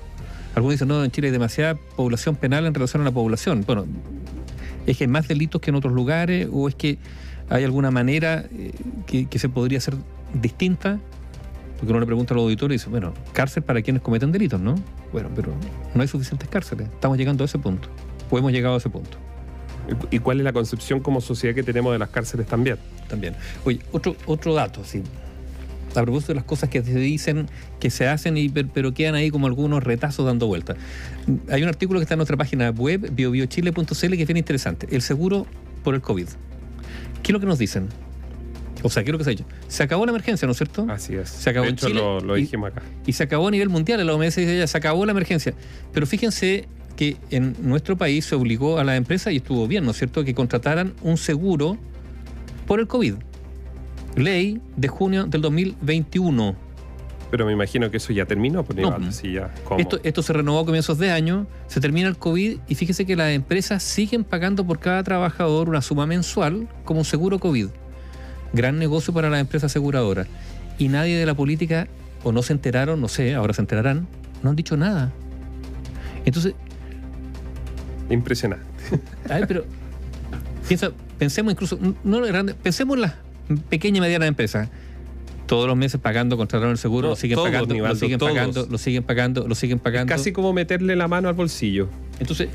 Algunos 0.54 0.74
dicen, 0.74 0.88
no, 0.88 1.02
en 1.02 1.10
Chile 1.10 1.28
hay 1.28 1.32
demasiada 1.32 1.74
población 1.96 2.36
penal 2.36 2.66
en 2.66 2.74
relación 2.74 3.00
a 3.00 3.06
la 3.06 3.12
población. 3.12 3.64
Bueno, 3.66 3.86
¿es 4.84 4.98
que 4.98 5.04
hay 5.04 5.08
más 5.08 5.26
delitos 5.26 5.58
que 5.62 5.70
en 5.70 5.76
otros 5.76 5.94
lugares 5.94 6.48
o 6.52 6.68
es 6.68 6.74
que 6.74 6.98
hay 7.52 7.64
alguna 7.64 7.90
manera 7.90 8.44
eh, 8.50 8.72
que, 9.06 9.38
se 9.38 9.48
podría 9.48 9.78
hacer 9.78 9.94
distinta? 10.32 10.98
Porque 11.76 11.90
uno 11.90 12.00
le 12.00 12.06
pregunta 12.06 12.32
a 12.32 12.36
los 12.36 12.44
auditores 12.44 12.76
y 12.76 12.78
dice, 12.78 12.90
bueno, 12.90 13.12
cárcel 13.32 13.62
para 13.62 13.82
quienes 13.82 14.02
cometen 14.02 14.32
delitos, 14.32 14.60
¿no? 14.60 14.74
Bueno, 15.12 15.28
pero 15.34 15.52
no 15.94 16.00
hay 16.00 16.08
suficientes 16.08 16.48
cárceles. 16.48 16.88
Estamos 16.88 17.18
llegando 17.18 17.44
a 17.44 17.46
ese 17.46 17.58
punto. 17.58 17.88
O 18.30 18.38
hemos 18.38 18.52
llegado 18.52 18.76
a 18.76 18.78
ese 18.78 18.88
punto. 18.88 19.18
¿Y 20.10 20.20
cuál 20.20 20.38
es 20.38 20.44
la 20.44 20.52
concepción 20.52 21.00
como 21.00 21.20
sociedad 21.20 21.54
que 21.54 21.62
tenemos 21.62 21.92
de 21.92 21.98
las 21.98 22.08
cárceles 22.08 22.46
también? 22.46 22.78
También. 23.08 23.34
Oye, 23.64 23.80
otro, 23.92 24.16
otro 24.26 24.54
dato, 24.54 24.82
sí 24.84 25.02
a 25.94 26.02
propósito 26.02 26.32
de 26.32 26.36
las 26.36 26.44
cosas 26.44 26.70
que 26.70 26.82
se 26.82 26.98
dicen, 26.98 27.48
que 27.78 27.90
se 27.90 28.08
hacen, 28.08 28.38
y, 28.38 28.48
pero 28.48 28.94
quedan 28.94 29.14
ahí 29.14 29.30
como 29.30 29.46
algunos 29.46 29.82
retazos 29.82 30.24
dando 30.24 30.46
vueltas. 30.46 30.78
Hay 31.50 31.62
un 31.62 31.68
artículo 31.68 32.00
que 32.00 32.04
está 32.04 32.14
en 32.14 32.18
nuestra 32.18 32.38
página 32.38 32.70
web, 32.70 33.10
biobiochile.cl, 33.12 33.84
que 33.92 34.22
es 34.22 34.26
bien 34.26 34.38
interesante. 34.38 34.88
El 34.90 35.02
seguro 35.02 35.46
por 35.84 35.94
el 35.94 36.00
COVID. 36.00 36.28
¿Qué 37.22 37.30
es 37.30 37.32
lo 37.32 37.40
que 37.40 37.46
nos 37.46 37.58
dicen? 37.58 37.88
O 38.82 38.90
sea, 38.90 39.04
¿qué 39.04 39.10
es 39.10 39.12
lo 39.12 39.18
que 39.18 39.24
se 39.24 39.30
ha 39.30 39.32
dicho? 39.32 39.44
Se 39.68 39.82
acabó 39.82 40.04
la 40.04 40.10
emergencia, 40.10 40.46
¿no 40.46 40.52
es 40.52 40.58
cierto? 40.58 40.86
Así 40.88 41.14
es. 41.14 41.28
Se 41.28 41.50
acabó 41.50 41.66
de 41.66 41.72
hecho, 41.72 41.88
lo, 41.88 42.34
dijimos 42.34 42.70
acá. 42.70 42.82
Y 43.06 43.12
se 43.12 43.22
acabó 43.22 43.48
a 43.48 43.50
nivel 43.50 43.68
mundial. 43.68 44.04
La 44.04 44.14
OMS 44.14 44.36
dice 44.36 44.58
ya, 44.58 44.66
se 44.66 44.76
acabó 44.76 45.06
la 45.06 45.12
emergencia. 45.12 45.54
Pero 45.92 46.06
fíjense 46.06 46.66
que 46.96 47.16
en 47.30 47.56
nuestro 47.60 47.96
país 47.96 48.24
se 48.24 48.34
obligó 48.34 48.78
a 48.78 48.84
las 48.84 48.96
empresas, 48.96 49.32
y 49.32 49.36
estuvo 49.36 49.66
bien, 49.68 49.84
¿no 49.84 49.92
es 49.92 49.98
cierto?, 49.98 50.24
que 50.24 50.34
contrataran 50.34 50.94
un 51.02 51.16
seguro 51.16 51.78
por 52.66 52.80
el 52.80 52.86
COVID 52.86 53.14
ley 54.16 54.60
de 54.76 54.88
junio 54.88 55.24
del 55.24 55.40
2021. 55.40 56.56
Pero 57.32 57.46
me 57.46 57.52
imagino 57.52 57.90
que 57.90 57.96
eso 57.96 58.12
ya 58.12 58.26
terminó, 58.26 58.62
pues, 58.62 58.78
ya, 59.22 59.50
esto, 59.78 59.98
esto 60.02 60.22
se 60.22 60.34
renovó 60.34 60.58
a 60.58 60.66
comienzos 60.66 60.98
de 60.98 61.10
año, 61.10 61.46
se 61.66 61.80
termina 61.80 62.06
el 62.06 62.18
COVID 62.18 62.58
y 62.68 62.74
fíjese 62.74 63.06
que 63.06 63.16
las 63.16 63.30
empresas 63.30 63.82
siguen 63.82 64.22
pagando 64.22 64.66
por 64.66 64.80
cada 64.80 65.02
trabajador 65.02 65.70
una 65.70 65.80
suma 65.80 66.04
mensual 66.04 66.68
como 66.84 67.00
un 67.00 67.06
seguro 67.06 67.38
COVID. 67.38 67.68
Gran 68.52 68.78
negocio 68.78 69.14
para 69.14 69.30
las 69.30 69.40
empresas 69.40 69.72
aseguradoras. 69.72 70.26
Y 70.76 70.88
nadie 70.88 71.16
de 71.16 71.24
la 71.24 71.32
política, 71.32 71.88
o 72.22 72.32
no 72.32 72.42
se 72.42 72.52
enteraron, 72.52 73.00
no 73.00 73.08
sé, 73.08 73.34
ahora 73.34 73.54
se 73.54 73.62
enterarán, 73.62 74.06
no 74.42 74.50
han 74.50 74.56
dicho 74.56 74.76
nada. 74.76 75.10
Entonces... 76.26 76.52
Impresionante. 78.10 78.66
A 79.30 79.36
ver, 79.36 79.46
pero 79.46 79.64
piensa, 80.68 80.90
pensemos 81.18 81.54
incluso, 81.54 81.78
no 82.04 82.20
lo 82.20 82.26
grande, 82.26 82.52
pensemos 82.52 82.96
en 82.96 83.00
las 83.00 83.14
pequeña 83.70 83.98
y 83.98 84.00
mediana 84.02 84.26
empresa, 84.26 84.68
todos 85.46 85.66
los 85.66 85.76
meses 85.76 86.00
pagando, 86.00 86.36
contrataron 86.36 86.72
el 86.72 86.78
seguro, 86.78 87.10
lo 87.10 87.16
siguen 87.16 87.38
pagando, 87.38 87.74
lo 87.74 87.94
siguen 87.94 88.18
pagando, 88.18 88.66
lo 88.70 88.78
siguen 88.78 89.02
pagando, 89.02 89.48
lo 89.48 89.54
siguen 89.54 89.78
pagando. 89.78 90.08
casi 90.08 90.32
como 90.32 90.52
meterle 90.52 90.96
la 90.96 91.08
mano 91.08 91.28
al 91.28 91.34
bolsillo. 91.34 91.88
Entonces, 92.20 92.48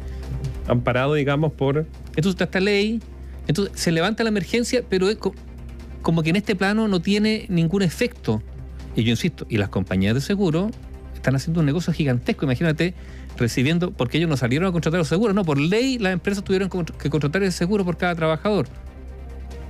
amparado, 0.68 1.14
digamos, 1.14 1.54
por. 1.54 1.86
Entonces 2.10 2.32
está 2.32 2.46
esta 2.46 2.60
ley, 2.60 3.02
entonces 3.48 3.80
se 3.80 3.92
levanta 3.92 4.24
la 4.24 4.30
emergencia, 4.30 4.84
pero 4.88 5.10
es 5.10 5.18
como 6.02 6.24
que 6.24 6.30
en 6.30 6.36
este 6.38 6.56
plano 6.56 6.88
no 6.88 7.02
tiene 7.02 7.46
ningún 7.50 7.82
efecto. 7.82 8.42
Y 8.96 9.04
yo 9.04 9.12
insisto, 9.12 9.46
y 9.50 9.58
las 9.58 9.70
compañías 9.70 10.16
de 10.16 10.22
seguro 10.22 10.72
están 11.14 11.36
haciendo 11.36 11.60
un 11.60 11.66
negocio 11.66 11.94
gigantesco, 11.94 12.46
imagínate, 12.46 12.96
recibiendo, 13.38 13.92
porque 13.92 14.18
ellos 14.18 14.30
no 14.30 14.38
salieron 14.38 14.68
a 14.68 14.72
contratar 14.72 14.98
los 14.98 15.08
seguros, 15.08 15.36
no, 15.36 15.44
por 15.46 15.60
ley 15.60 16.00
las 16.00 16.14
empresas 16.14 16.44
tuvieron 16.44 16.70
que 16.70 17.10
contratar 17.10 17.44
el 17.44 17.52
seguro 17.52 17.86
por 17.86 17.98
cada 17.98 18.16
trabajador 18.16 18.68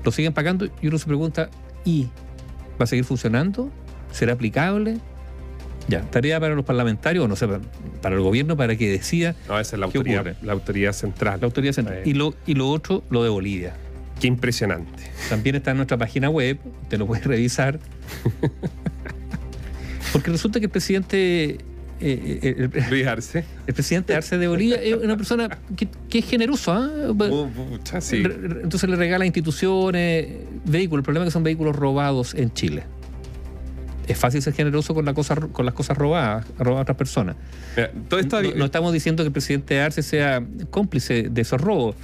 lo 0.08 0.12
siguen 0.14 0.34
pagando 0.34 0.66
y 0.82 0.88
uno 0.88 0.98
se 0.98 1.06
pregunta, 1.06 1.50
¿y 1.84 2.08
va 2.80 2.84
a 2.84 2.88
seguir 2.88 3.06
funcionando? 3.06 3.72
¿Será 4.12 4.34
aplicable? 4.34 4.98
Ya, 5.88 6.02
tarea 6.02 6.40
para 6.40 6.54
los 6.54 6.66
parlamentarios, 6.66 7.30
no 7.30 7.36
sé, 7.36 7.48
para 8.02 8.16
el 8.16 8.22
gobierno, 8.22 8.58
para 8.58 8.76
que 8.76 8.90
decida. 8.90 9.36
No, 9.48 9.58
esa 9.60 9.76
es 9.76 9.80
la 9.80 9.86
autoridad, 9.86 10.36
la 10.42 10.54
autoridad 10.54 10.92
central. 10.92 11.40
La 11.40 11.46
autoridad 11.46 11.74
central. 11.74 12.02
Y 12.04 12.14
lo, 12.14 12.34
y 12.46 12.56
lo 12.56 12.70
otro, 12.70 13.04
lo 13.10 13.24
de 13.24 13.30
Bolivia. 13.30 13.74
Qué 14.20 14.28
impresionante. 14.28 15.04
También 15.30 15.56
está 15.56 15.72
en 15.72 15.78
nuestra 15.78 15.98
página 15.98 16.30
web, 16.30 16.58
te 16.90 16.98
lo 16.98 17.08
puedes 17.08 17.24
revisar. 17.24 17.80
Porque 20.12 20.32
resulta 20.32 20.60
que 20.60 20.66
el 20.66 20.72
presidente. 20.72 21.60
Eh, 22.00 22.40
eh, 22.44 22.70
el, 22.74 22.90
Luis 22.90 23.08
Arce. 23.08 23.44
El 23.66 23.74
presidente 23.74 24.14
Arce 24.16 24.38
de 24.38 24.48
Bolivia 24.48 24.76
es 24.82 24.96
una 24.96 25.18
persona 25.18 25.58
que, 25.76 25.88
es 26.20 26.26
generoso. 26.26 26.72
¿ah? 26.74 26.90
Entonces 28.12 28.90
le 28.90 28.96
regala 28.96 29.26
instituciones, 29.26 30.28
vehículos. 30.66 31.02
El 31.02 31.06
problema 31.06 31.26
es 31.26 31.30
que 31.30 31.34
son 31.34 31.44
vehículos 31.44 31.76
robados 31.76 32.34
en 32.36 32.54
Chile 32.54 32.84
es 34.08 34.18
fácil 34.18 34.42
ser 34.42 34.54
generoso 34.54 34.94
con, 34.94 35.06
la 35.06 35.14
cosa, 35.14 35.36
con 35.36 35.66
las 35.66 35.74
cosas 35.76 35.98
robadas, 35.98 36.46
robadas 36.58 36.80
a 36.80 36.82
otras 36.84 36.98
personas. 36.98 37.36
todo 38.08 38.20
esto 38.20 38.42
no, 38.42 38.66
estamos 38.66 38.94
diciendo 38.94 39.24
que 39.24 39.28
el 39.28 39.34
presidente 39.34 39.82
Arce 39.82 40.02
sea 40.02 40.42
cómplice 40.70 41.28
de 41.30 41.42
esos 41.42 41.60
robos, 41.60 41.96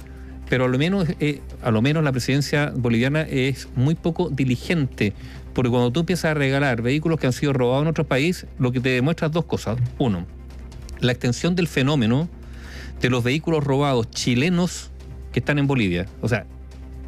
pero 0.48 0.66
a 0.66 0.68
lo 0.68 0.78
menos, 0.78 1.08
eh, 1.20 1.40
a 1.62 1.70
lo 1.70 1.82
menos 1.82 2.04
la 2.04 2.12
presidencia 2.12 2.72
boliviana 2.74 3.22
es 3.22 3.68
muy 3.76 3.94
poco 3.94 4.30
diligente, 4.30 5.12
porque 5.54 5.70
cuando 5.70 5.90
tú 5.90 6.00
empiezas 6.00 6.32
a 6.32 6.34
regalar 6.34 6.82
vehículos 6.82 7.18
que 7.18 7.26
han 7.26 7.32
sido 7.32 7.52
robados 7.52 7.82
en 7.82 7.88
otro 7.88 8.04
país, 8.04 8.46
lo 8.58 8.72
que 8.72 8.80
te 8.80 8.90
demuestra 8.90 9.28
es 9.28 9.32
dos 9.32 9.44
cosas. 9.44 9.78
Uno, 9.98 10.26
la 11.00 11.12
extensión 11.12 11.54
del 11.54 11.68
fenómeno 11.68 12.28
de 13.00 13.10
los 13.10 13.22
vehículos 13.22 13.64
robados 13.64 14.10
chilenos 14.10 14.90
que 15.32 15.40
están 15.40 15.58
en 15.58 15.66
Bolivia. 15.66 16.06
O 16.20 16.28
sea, 16.28 16.46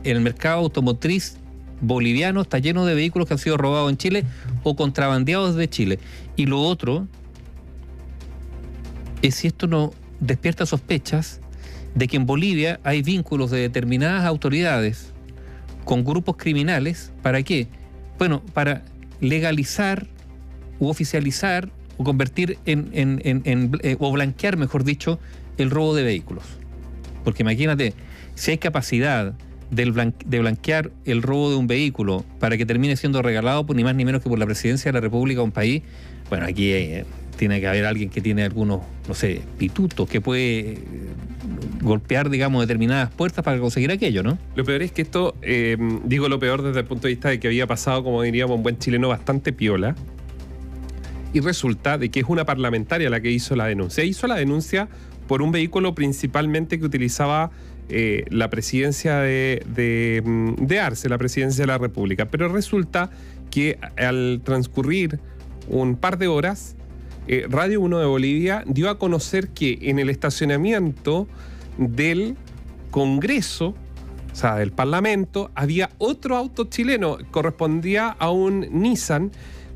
el 0.04 0.20
mercado 0.20 0.60
automotriz 0.60 1.36
boliviano 1.80 2.40
está 2.40 2.58
lleno 2.58 2.86
de 2.86 2.94
vehículos 2.94 3.28
que 3.28 3.34
han 3.34 3.38
sido 3.38 3.56
robados 3.56 3.90
en 3.90 3.96
Chile 3.96 4.24
o 4.62 4.76
contrabandeados 4.76 5.56
de 5.56 5.68
Chile. 5.68 5.98
Y 6.36 6.46
lo 6.46 6.60
otro 6.60 7.06
es 9.22 9.36
si 9.36 9.46
esto 9.46 9.66
no 9.66 9.92
despierta 10.20 10.66
sospechas 10.66 11.40
de 11.96 12.08
que 12.08 12.16
en 12.18 12.26
Bolivia 12.26 12.78
hay 12.84 13.02
vínculos 13.02 13.50
de 13.50 13.58
determinadas 13.58 14.24
autoridades 14.26 15.12
con 15.84 16.04
grupos 16.04 16.36
criminales. 16.36 17.12
¿Para 17.22 17.42
qué? 17.42 17.68
Bueno, 18.18 18.42
para 18.52 18.82
legalizar 19.20 20.06
u 20.78 20.88
oficializar 20.88 21.70
o 21.96 22.04
convertir 22.04 22.58
en, 22.66 22.90
eh, 22.92 23.96
o 23.98 24.12
blanquear, 24.12 24.58
mejor 24.58 24.84
dicho, 24.84 25.18
el 25.56 25.70
robo 25.70 25.94
de 25.94 26.02
vehículos. 26.02 26.44
Porque 27.24 27.42
imagínate, 27.42 27.94
si 28.34 28.50
hay 28.50 28.58
capacidad 28.58 29.32
de 29.70 30.38
blanquear 30.38 30.92
el 31.06 31.22
robo 31.22 31.50
de 31.50 31.56
un 31.56 31.66
vehículo 31.66 32.24
para 32.38 32.58
que 32.58 32.66
termine 32.66 32.94
siendo 32.96 33.22
regalado 33.22 33.64
por 33.64 33.74
ni 33.74 33.84
más 33.84 33.94
ni 33.94 34.04
menos 34.04 34.22
que 34.22 34.28
por 34.28 34.38
la 34.38 34.44
presidencia 34.44 34.90
de 34.90 34.92
la 34.92 35.00
República 35.00 35.40
de 35.40 35.44
un 35.44 35.52
país, 35.52 35.82
bueno, 36.28 36.44
aquí 36.44 36.72
eh, 36.72 37.06
tiene 37.38 37.58
que 37.58 37.66
haber 37.68 37.86
alguien 37.86 38.10
que 38.10 38.20
tiene 38.20 38.44
algunos, 38.44 38.82
no 39.08 39.14
sé, 39.14 39.40
pitutos 39.56 40.08
que 40.08 40.20
puede 40.20 40.78
golpear, 41.86 42.28
digamos, 42.28 42.62
determinadas 42.62 43.10
puertas 43.10 43.44
para 43.44 43.58
conseguir 43.58 43.90
aquello, 43.90 44.22
¿no? 44.22 44.38
Lo 44.54 44.64
peor 44.64 44.82
es 44.82 44.92
que 44.92 45.02
esto, 45.02 45.34
eh, 45.42 45.76
digo 46.04 46.28
lo 46.28 46.38
peor 46.38 46.62
desde 46.62 46.80
el 46.80 46.86
punto 46.86 47.06
de 47.06 47.14
vista 47.14 47.28
de 47.28 47.40
que 47.40 47.48
había 47.48 47.66
pasado, 47.66 48.04
como 48.04 48.22
diríamos, 48.22 48.56
un 48.56 48.62
buen 48.62 48.78
chileno 48.78 49.08
bastante 49.08 49.52
piola. 49.52 49.94
Y 51.32 51.40
resulta 51.40 51.98
de 51.98 52.10
que 52.10 52.20
es 52.20 52.26
una 52.28 52.44
parlamentaria 52.44 53.10
la 53.10 53.20
que 53.20 53.30
hizo 53.30 53.56
la 53.56 53.66
denuncia. 53.66 54.04
Hizo 54.04 54.26
la 54.26 54.36
denuncia 54.36 54.88
por 55.26 55.42
un 55.42 55.52
vehículo 55.52 55.94
principalmente 55.94 56.78
que 56.78 56.84
utilizaba 56.84 57.50
eh, 57.88 58.24
la 58.30 58.50
presidencia 58.50 59.20
de, 59.20 60.22
mm, 60.24 60.66
de, 60.66 60.80
Arce, 60.80 61.08
la 61.08 61.18
presidencia 61.18 61.62
de 61.62 61.68
la 61.68 61.78
República. 61.78 62.26
Pero 62.26 62.48
resulta 62.48 63.10
que 63.50 63.78
al 63.96 64.40
transcurrir 64.44 65.20
un 65.68 65.96
par 65.96 66.18
de 66.18 66.26
horas, 66.26 66.74
eh, 67.28 67.46
Radio 67.48 67.80
1 67.80 67.98
de 67.98 68.06
Bolivia 68.06 68.64
dio 68.66 68.88
a 68.90 68.98
conocer 68.98 69.48
que 69.48 69.78
en 69.82 69.98
el 69.98 70.10
estacionamiento 70.10 71.28
del 71.78 72.36
Congreso, 72.90 73.74
o 74.32 74.34
sea, 74.34 74.56
del 74.56 74.72
Parlamento, 74.72 75.50
había 75.54 75.90
otro 75.98 76.36
auto 76.36 76.64
chileno, 76.64 77.18
correspondía 77.30 78.08
a 78.08 78.30
un 78.30 78.66
Nissan 78.70 79.32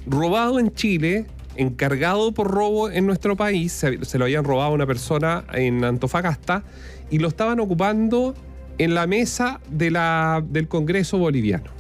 robado 0.06 0.58
en 0.58 0.72
Chile, 0.72 1.26
encargado 1.56 2.32
por 2.32 2.50
robo 2.50 2.90
en 2.90 3.06
nuestro 3.06 3.36
país, 3.36 3.72
se, 3.72 4.18
lo 4.18 4.24
habían 4.24 4.44
robado 4.44 4.70
a 4.70 4.74
una 4.74 4.86
persona 4.86 5.44
en 5.52 5.84
Antofagasta 5.84 6.64
y 7.10 7.18
lo 7.18 7.28
estaban 7.28 7.60
ocupando 7.60 8.34
en 8.78 8.94
la 8.94 9.06
mesa 9.06 9.60
del 9.70 10.68
Congreso 10.68 11.18
boliviano, 11.18 11.70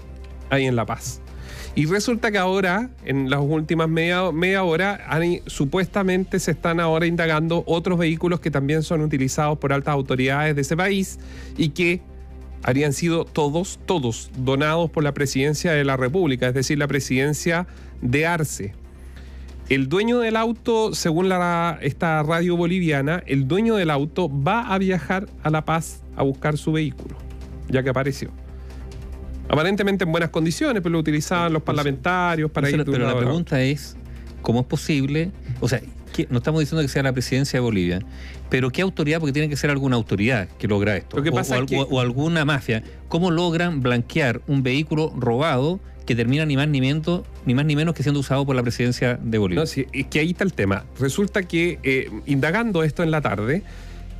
ahí 0.50 0.66
en 0.66 0.76
La 0.76 0.84
Paz. 0.84 1.22
Y 1.74 1.86
resulta 1.86 2.32
que 2.32 2.38
ahora, 2.38 2.90
en 3.04 3.30
las 3.30 3.40
últimas 3.40 3.88
media, 3.88 4.32
media 4.32 4.64
hora, 4.64 5.00
supuestamente 5.46 6.40
se 6.40 6.50
están 6.50 6.80
ahora 6.80 7.06
indagando 7.06 7.62
otros 7.66 7.98
vehículos 7.98 8.40
que 8.40 8.50
también 8.50 8.82
son 8.82 9.02
utilizados 9.02 9.58
por 9.58 9.72
altas 9.72 9.94
autoridades 9.94 10.56
de 10.56 10.62
ese 10.62 10.76
país 10.76 11.20
y 11.56 11.68
que 11.68 12.02
habrían 12.62 12.92
sido 12.92 13.24
todos, 13.24 13.78
todos 13.86 14.30
donados 14.36 14.90
por 14.90 15.04
la 15.04 15.14
presidencia 15.14 15.72
de 15.72 15.84
la 15.84 15.96
República, 15.96 16.48
es 16.48 16.54
decir, 16.54 16.76
la 16.76 16.88
presidencia 16.88 17.66
de 18.02 18.26
Arce. 18.26 18.74
El 19.68 19.88
dueño 19.88 20.18
del 20.18 20.34
auto, 20.34 20.92
según 20.94 21.30
esta 21.80 22.22
radio 22.24 22.56
boliviana, 22.56 23.22
el 23.26 23.46
dueño 23.46 23.76
del 23.76 23.90
auto 23.90 24.28
va 24.28 24.62
a 24.74 24.78
viajar 24.78 25.28
a 25.44 25.50
La 25.50 25.64
Paz 25.64 26.02
a 26.16 26.24
buscar 26.24 26.58
su 26.58 26.72
vehículo, 26.72 27.16
ya 27.68 27.84
que 27.84 27.90
apareció. 27.90 28.32
Aparentemente 29.50 30.04
en 30.04 30.12
buenas 30.12 30.30
condiciones, 30.30 30.82
pero 30.82 30.92
lo 30.92 30.98
utilizaban 30.98 31.52
los 31.52 31.62
parlamentarios 31.62 32.50
para 32.50 32.70
ir. 32.70 32.84
Pero 32.84 33.06
la 33.06 33.16
pregunta 33.16 33.60
es, 33.60 33.96
¿cómo 34.42 34.60
es 34.60 34.66
posible? 34.66 35.32
O 35.60 35.68
sea, 35.68 35.80
no 36.28 36.38
estamos 36.38 36.60
diciendo 36.60 36.82
que 36.82 36.88
sea 36.88 37.02
la 37.02 37.12
presidencia 37.12 37.58
de 37.58 37.62
Bolivia, 37.62 38.00
pero 38.48 38.70
¿qué 38.70 38.82
autoridad? 38.82 39.20
Porque 39.20 39.32
tiene 39.32 39.48
que 39.48 39.56
ser 39.56 39.70
alguna 39.70 39.96
autoridad 39.96 40.48
que 40.58 40.68
logra 40.68 40.96
esto. 40.96 41.16
o, 41.16 41.82
o, 41.82 42.00
alguna 42.00 42.44
mafia. 42.44 42.82
¿Cómo 43.08 43.30
logran 43.30 43.80
blanquear 43.80 44.40
un 44.46 44.62
vehículo 44.62 45.12
robado 45.16 45.80
que 46.10 46.16
termina 46.16 46.44
ni 46.44 46.56
más 46.56 46.66
ni, 46.66 46.80
menos, 46.80 47.22
ni 47.46 47.54
más 47.54 47.64
ni 47.64 47.76
menos 47.76 47.94
que 47.94 48.02
siendo 48.02 48.18
usado 48.18 48.44
por 48.44 48.56
la 48.56 48.62
presidencia 48.62 49.18
de 49.22 49.38
Bolivia. 49.38 49.62
No, 49.62 49.66
sí, 49.66 49.86
es 49.92 50.06
que 50.06 50.18
ahí 50.18 50.30
está 50.30 50.42
el 50.42 50.52
tema. 50.52 50.84
Resulta 50.98 51.44
que, 51.44 51.78
eh, 51.84 52.10
indagando 52.26 52.82
esto 52.82 53.04
en 53.04 53.12
la 53.12 53.20
tarde, 53.20 53.62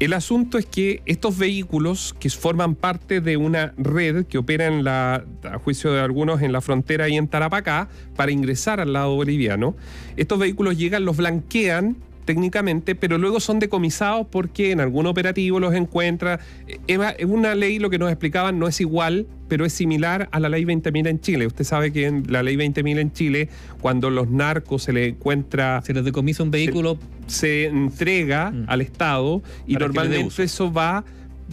el 0.01 0.15
asunto 0.15 0.57
es 0.57 0.65
que 0.65 1.03
estos 1.05 1.37
vehículos 1.37 2.17
que 2.19 2.31
forman 2.31 2.75
parte 2.75 3.21
de 3.21 3.37
una 3.37 3.75
red 3.77 4.25
que 4.25 4.39
opera 4.39 4.67
en 4.67 4.83
la, 4.83 5.25
a 5.45 5.59
juicio 5.59 5.93
de 5.93 6.01
algunos 6.01 6.41
en 6.41 6.53
la 6.53 6.63
frontera 6.63 7.09
y 7.11 7.17
en 7.17 7.29
Tarapacá, 7.29 7.89
para 8.17 8.33
ingresar 8.33 8.81
al 8.81 8.95
lado 8.95 9.15
boliviano, 9.15 9.77
estos 10.17 10.39
vehículos 10.39 10.79
llegan, 10.79 11.05
los 11.05 11.19
blanquean 11.19 11.99
técnicamente, 12.25 12.95
pero 12.95 13.19
luego 13.19 13.41
son 13.41 13.59
decomisados 13.59 14.27
porque 14.31 14.73
en 14.73 14.81
algún 14.81 15.07
operativo 15.07 15.61
los 15.61 15.75
encuentra. 15.75 16.41
Es 16.87 16.99
una 17.25 17.55
ley, 17.55 17.79
lo 17.79 17.91
que 17.91 17.99
nos 17.99 18.11
explicaban, 18.11 18.59
no 18.59 18.69
es 18.69 18.81
igual, 18.81 19.27
pero 19.49 19.65
es 19.65 19.73
similar 19.73 20.29
a 20.33 20.41
la 20.41 20.49
ley 20.49 20.65
20.000 20.65 21.09
en 21.09 21.21
Chile. 21.21 21.47
Usted 21.47 21.65
sabe 21.65 21.93
que 21.93 22.07
en 22.07 22.25
la 22.29 22.43
ley 22.43 22.57
20.000 22.57 22.99
en 22.99 23.13
Chile, 23.13 23.49
cuando 23.81 24.11
los 24.11 24.29
narcos 24.31 24.85
se 24.85 24.93
le 24.93 25.09
encuentra... 25.09 25.83
Se 25.83 25.93
les 25.93 26.05
decomisa 26.05 26.43
un 26.43 26.51
vehículo... 26.51 26.99
Se, 27.27 27.67
entrega 27.67 28.51
mm. 28.51 28.65
al 28.67 28.81
Estado 28.81 29.41
y 29.67 29.75
normalmente 29.75 30.43
eso 30.43 30.73
va 30.73 31.05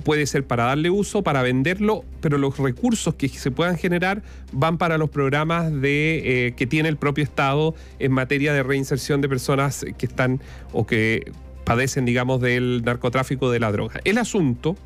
puede 0.04 0.26
ser 0.26 0.46
para 0.46 0.66
darle 0.66 0.90
uso, 0.90 1.24
para 1.24 1.42
venderlo, 1.42 2.04
pero 2.22 2.38
los 2.38 2.58
recursos 2.58 3.16
que 3.16 3.30
se 3.30 3.52
puedan 3.52 3.78
generar 3.78 4.24
van 4.52 4.78
para 4.78 4.98
los 4.98 5.10
programas 5.10 5.72
de, 5.72 6.48
eh, 6.48 6.54
que 6.56 6.68
tiene 6.68 6.90
el 6.90 6.98
propio 6.98 7.24
Estado 7.24 7.76
en 8.00 8.12
materia 8.12 8.54
de 8.54 8.64
reinserción 8.64 9.22
de 9.22 9.30
personas 9.30 9.86
que 9.98 10.06
están 10.06 10.42
o 10.72 10.86
que 10.86 11.32
padecen, 11.64 12.06
digamos, 12.06 12.40
del 12.40 12.84
narcotráfico 12.86 13.52
de 13.52 13.60
la 13.60 13.72
droga. 13.72 14.00
El 14.06 14.18
asunto 14.18 14.78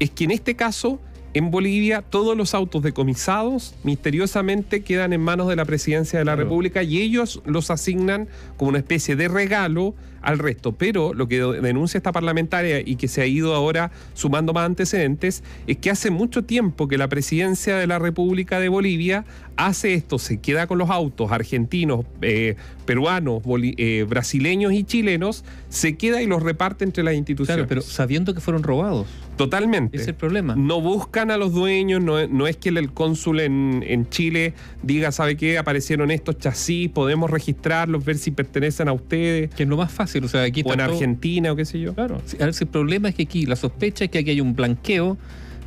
es 0.00 0.10
que 0.10 0.24
en 0.24 0.32
este 0.32 0.56
caso 0.56 1.00
en 1.34 1.50
Bolivia 1.50 2.02
todos 2.02 2.36
los 2.36 2.54
autos 2.54 2.82
decomisados 2.82 3.74
misteriosamente 3.82 4.82
quedan 4.82 5.12
en 5.12 5.20
manos 5.20 5.48
de 5.48 5.56
la 5.56 5.64
presidencia 5.64 6.18
de 6.18 6.24
la 6.24 6.36
República 6.36 6.82
y 6.84 7.00
ellos 7.00 7.42
los 7.44 7.70
asignan 7.70 8.28
como 8.56 8.70
una 8.70 8.78
especie 8.78 9.16
de 9.16 9.28
regalo 9.28 9.94
al 10.24 10.38
resto. 10.38 10.72
Pero 10.72 11.14
lo 11.14 11.28
que 11.28 11.40
denuncia 11.40 11.98
esta 11.98 12.12
parlamentaria 12.12 12.80
y 12.80 12.96
que 12.96 13.08
se 13.08 13.22
ha 13.22 13.26
ido 13.26 13.54
ahora 13.54 13.92
sumando 14.14 14.52
más 14.52 14.66
antecedentes 14.66 15.42
es 15.66 15.76
que 15.76 15.90
hace 15.90 16.10
mucho 16.10 16.44
tiempo 16.44 16.88
que 16.88 16.98
la 16.98 17.08
presidencia 17.08 17.76
de 17.76 17.86
la 17.86 17.98
República 17.98 18.58
de 18.58 18.68
Bolivia 18.68 19.24
hace 19.56 19.94
esto, 19.94 20.18
se 20.18 20.38
queda 20.38 20.66
con 20.66 20.78
los 20.78 20.90
autos 20.90 21.30
argentinos, 21.30 22.04
eh, 22.22 22.56
peruanos, 22.86 23.42
eh, 23.46 24.04
brasileños 24.08 24.72
y 24.72 24.84
chilenos, 24.84 25.44
se 25.68 25.96
queda 25.96 26.22
y 26.22 26.26
los 26.26 26.42
reparte 26.42 26.84
entre 26.84 27.04
las 27.04 27.14
instituciones. 27.14 27.66
Claro, 27.66 27.68
pero 27.68 27.82
sabiendo 27.82 28.34
que 28.34 28.40
fueron 28.40 28.62
robados. 28.62 29.06
Totalmente. 29.36 29.96
Es 29.96 30.06
el 30.06 30.14
problema. 30.14 30.54
No 30.54 30.80
buscan 30.80 31.30
a 31.30 31.36
los 31.36 31.52
dueños, 31.52 32.00
no, 32.02 32.46
es 32.46 32.56
que 32.56 32.68
el, 32.68 32.92
cónsul 32.92 33.40
en, 33.40 33.84
en, 33.86 34.08
Chile 34.08 34.54
diga, 34.82 35.10
¿sabe 35.10 35.36
qué? 35.36 35.58
Aparecieron 35.58 36.10
estos 36.10 36.38
chasis, 36.38 36.88
podemos 36.90 37.30
registrarlos, 37.30 38.04
ver 38.04 38.16
si 38.16 38.30
pertenecen 38.30 38.88
a 38.88 38.92
ustedes. 38.92 39.52
Que 39.54 39.64
es 39.64 39.68
lo 39.68 39.76
más 39.76 39.90
fácil, 39.90 40.13
o 40.20 40.72
en. 40.72 40.80
Argentina 40.80 41.52
o 41.52 41.56
qué 41.56 41.64
sé 41.64 41.80
yo. 41.80 41.94
Claro. 41.94 42.20
El 42.38 42.52
problema 42.68 43.08
es 43.08 43.14
que 43.14 43.24
aquí, 43.24 43.46
la 43.46 43.56
sospecha 43.56 44.04
es 44.04 44.10
que 44.10 44.18
aquí 44.18 44.30
hay 44.30 44.40
un 44.40 44.54
blanqueo 44.54 45.16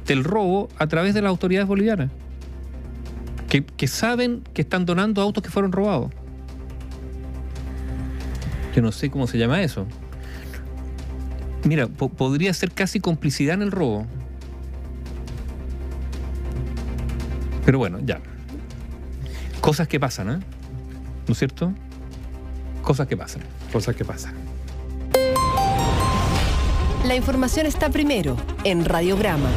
del 0.05 0.23
robo 0.23 0.69
a 0.77 0.87
través 0.87 1.13
de 1.13 1.21
las 1.21 1.29
autoridades 1.29 1.67
bolivianas. 1.67 2.11
Que, 3.49 3.63
que 3.63 3.87
saben 3.87 4.43
que 4.53 4.61
están 4.61 4.85
donando 4.85 5.21
autos 5.21 5.43
que 5.43 5.49
fueron 5.49 5.71
robados. 5.71 6.11
Yo 8.75 8.81
no 8.81 8.91
sé 8.91 9.09
cómo 9.09 9.27
se 9.27 9.37
llama 9.37 9.61
eso. 9.61 9.87
Mira, 11.63 11.87
podría 11.87 12.53
ser 12.53 12.71
casi 12.71 12.99
complicidad 12.99 13.55
en 13.55 13.63
el 13.63 13.71
robo. 13.71 14.05
Pero 17.65 17.79
bueno, 17.79 17.99
ya. 18.05 18.21
Cosas 19.59 19.87
que 19.87 19.99
pasan, 19.99 20.29
¿eh? 20.29 20.39
¿No 21.27 21.33
es 21.33 21.37
cierto? 21.37 21.73
cosas 22.87 23.05
que 23.05 23.17
pasan. 23.17 23.41
Cosas 23.73 23.95
que 23.97 24.05
pasan. 24.05 24.33
La 27.03 27.15
información 27.15 27.65
está 27.65 27.89
primero 27.89 28.37
en 28.63 28.85
Radiograma. 28.85 29.49